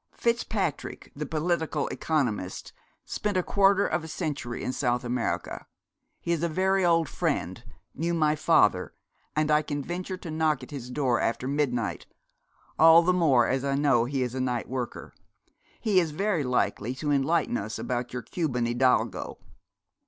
Fitzpatrick, 0.17 1.11
the 1.15 1.27
political 1.27 1.87
economist, 1.89 2.73
spent 3.05 3.37
a 3.37 3.43
quarter 3.43 3.85
of 3.85 4.03
a 4.03 4.07
century 4.07 4.63
in 4.63 4.73
South 4.73 5.03
America. 5.03 5.67
He 6.19 6.31
is 6.31 6.41
a 6.41 6.49
very 6.49 6.83
old 6.83 7.07
friend 7.07 7.63
knew 7.93 8.15
my 8.15 8.35
father 8.35 8.95
and 9.35 9.51
I 9.51 9.61
can 9.61 9.83
venture 9.83 10.17
to 10.17 10.31
knock 10.31 10.63
at 10.63 10.71
his 10.71 10.89
door 10.89 11.19
after 11.21 11.47
midnight 11.47 12.07
all 12.79 13.03
the 13.03 13.13
more 13.13 13.47
as 13.47 13.63
I 13.63 13.75
know 13.75 14.05
he 14.05 14.23
is 14.23 14.33
a 14.33 14.41
night 14.41 14.67
worker. 14.67 15.13
He 15.79 15.99
is 15.99 16.09
very 16.09 16.43
likely 16.43 16.95
to 16.95 17.11
enlighten 17.11 17.55
us 17.55 17.77
about 17.77 18.11
your 18.11 18.23
Cuban 18.23 18.65
hidalgo.' 18.65 19.37